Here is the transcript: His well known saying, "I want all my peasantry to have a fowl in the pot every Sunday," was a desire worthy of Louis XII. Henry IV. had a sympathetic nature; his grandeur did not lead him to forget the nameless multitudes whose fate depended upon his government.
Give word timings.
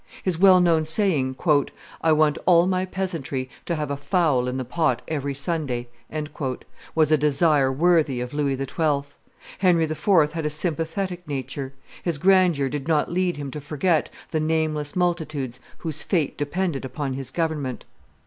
His 0.23 0.39
well 0.39 0.59
known 0.59 0.83
saying, 0.85 1.35
"I 2.01 2.11
want 2.11 2.39
all 2.47 2.65
my 2.65 2.85
peasantry 2.85 3.51
to 3.67 3.75
have 3.75 3.91
a 3.91 3.95
fowl 3.95 4.47
in 4.47 4.57
the 4.57 4.65
pot 4.65 5.03
every 5.07 5.35
Sunday," 5.35 5.89
was 6.95 7.11
a 7.11 7.19
desire 7.19 7.71
worthy 7.71 8.19
of 8.19 8.33
Louis 8.33 8.55
XII. 8.57 9.07
Henry 9.59 9.83
IV. 9.83 10.31
had 10.31 10.43
a 10.43 10.49
sympathetic 10.49 11.27
nature; 11.27 11.75
his 12.01 12.17
grandeur 12.17 12.67
did 12.67 12.87
not 12.87 13.11
lead 13.11 13.37
him 13.37 13.51
to 13.51 13.61
forget 13.61 14.09
the 14.31 14.39
nameless 14.39 14.95
multitudes 14.95 15.59
whose 15.77 16.01
fate 16.01 16.35
depended 16.35 16.83
upon 16.83 17.13
his 17.13 17.29
government. 17.29 17.85